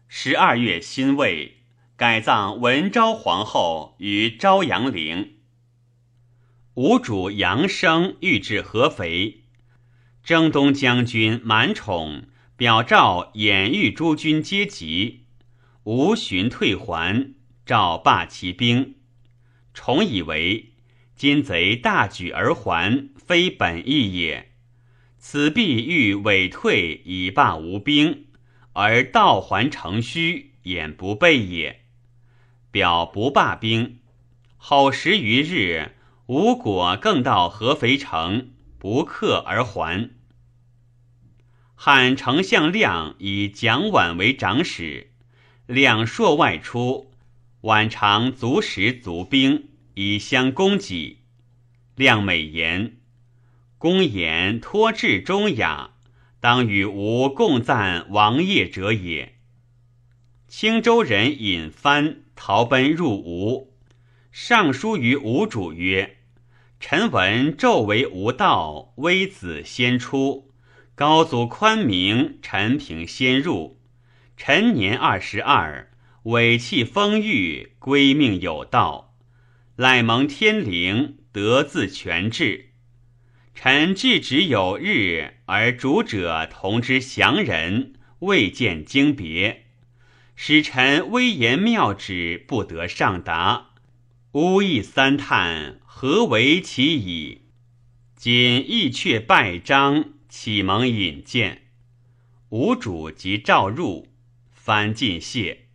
[0.08, 1.58] 十二月辛未，
[1.94, 5.34] 改葬文昭皇后于昭阳陵。
[6.72, 9.42] 吴主杨生欲至合肥。
[10.22, 12.24] 征东将军满宠
[12.56, 15.24] 表诏掩御诸军皆急，
[15.84, 17.32] 吴寻退还，
[17.64, 18.96] 诏罢其兵。
[19.72, 20.72] 宠以为
[21.16, 24.52] 今贼大举而还，非本意也。
[25.18, 28.26] 此必欲委退以罢吴兵，
[28.72, 31.80] 而道还成虚，掩不备也。
[32.70, 33.98] 表不罢兵，
[34.56, 35.92] 后十余日，
[36.26, 38.50] 吴果更到合肥城。
[38.80, 40.10] 不克而还。
[41.74, 45.12] 汉丞相亮以蒋琬为长史，
[45.66, 47.12] 两朔外出，
[47.60, 51.18] 琬常足食足兵以相供给。
[51.94, 52.96] 亮美言
[53.76, 55.90] ：“公言托至中雅，
[56.40, 59.34] 当与吾共赞王业者也。”
[60.48, 63.74] 青州人尹藩逃奔入吴，
[64.32, 66.16] 上书于吴主曰。
[66.80, 70.46] 臣闻纣为无道，微子先出；
[70.94, 73.78] 高祖宽明，陈平先入。
[74.34, 75.90] 臣年二十二，
[76.22, 79.14] 委弃封域，归命有道，
[79.76, 82.70] 赖蒙天灵，得自全治。
[83.54, 89.66] 臣至止有日，而主者同之降人，未见经别，
[90.34, 93.66] 使臣微言妙旨，不得上达。
[94.32, 97.42] 吾亦三叹，何为其矣？
[98.16, 101.64] 今亦却拜章，启蒙引荐。
[102.48, 104.08] 吾主即召入，
[104.50, 105.66] 翻进谢。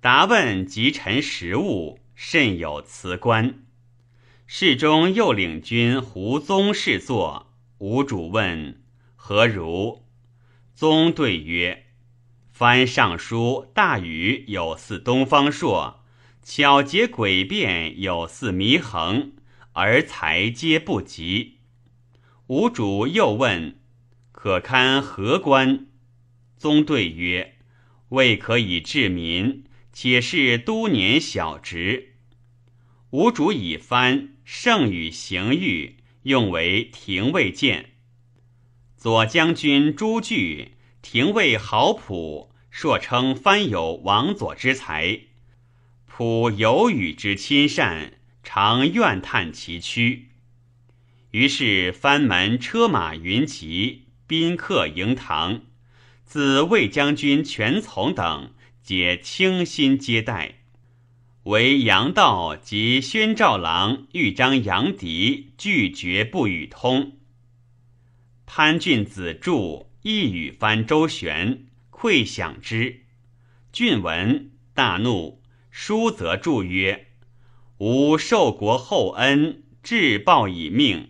[0.00, 3.62] 答问及臣实务，甚有辞官。
[4.46, 7.52] 侍中又领军胡宗侍坐。
[7.76, 8.80] 吾主问
[9.16, 10.06] 何如？
[10.74, 11.88] 宗对曰：
[12.50, 16.02] 翻尚书大禹有似东方朔。
[16.42, 19.32] 巧结诡辩，有似祢衡，
[19.72, 21.58] 而才皆不及。
[22.46, 23.80] 吴主又问
[24.32, 25.86] ：“可堪何官？”
[26.56, 27.56] 宗对曰
[28.10, 32.16] ：“未可以治民，且是都年小职。”
[33.10, 37.90] 吴主以藩胜与刑狱，用为廷尉监。
[38.96, 45.20] 左将军朱据，廷尉郝普，硕称藩有王佐之才。
[46.06, 50.28] 普有与之亲善，常怨叹其躯。
[51.30, 55.62] 于是藩门车马云集，宾客迎堂，
[56.24, 60.56] 自魏将军全从等，皆倾心接待。
[61.44, 67.18] 唯杨道及宣赵郎豫章杨迪拒绝不与通。
[68.46, 73.04] 潘俊子柱亦与藩周旋，馈享之。
[73.72, 75.42] 郡闻大怒。
[75.70, 77.06] 书则注曰
[77.84, 81.08] ：“吾受国厚恩，至报以命。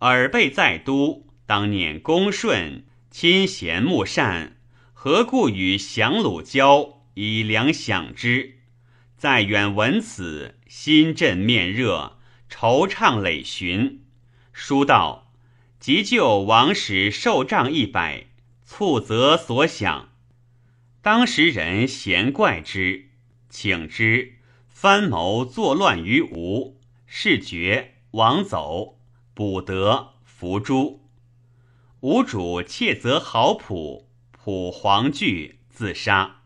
[0.00, 4.56] 尔辈在都，当念恭顺，亲贤睦善，
[4.92, 8.56] 何故与降鲁交以粮享之？
[9.16, 12.18] 在远闻此，心震面热，
[12.50, 14.02] 惆怅累寻。
[14.52, 15.32] 书道：
[15.78, 18.26] 急救王使受杖一百，
[18.64, 20.08] 促则所想。
[21.00, 23.06] 当时人咸怪之。”
[23.48, 24.34] 请之，
[24.82, 28.98] 藩谋作乱于吴，事绝，王走，
[29.34, 31.02] 卜得，伏诛。
[32.00, 36.44] 吴主窃责豪普，普黄惧，自杀。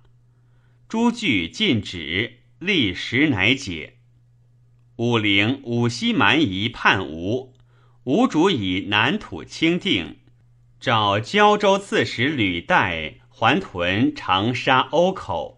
[0.88, 3.98] 诸据尽止，历时乃解。
[4.96, 7.54] 武陵、武西蛮夷叛吴，
[8.02, 10.16] 吴主以南土清定，
[10.80, 15.53] 召胶州刺史吕岱还屯长沙瓯口。